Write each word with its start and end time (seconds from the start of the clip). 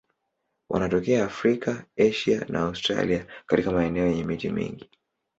Wanatokea 0.69 1.25
Afrika, 1.25 1.85
Asia 1.97 2.45
na 2.49 2.59
Australia 2.59 3.27
katika 3.45 3.71
maeneo 3.71 4.05
yenye 4.07 4.23
miti 4.23 4.49
mingi. 4.49 4.89